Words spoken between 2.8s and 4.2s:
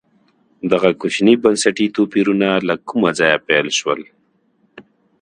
کومه ځایه پیل شول.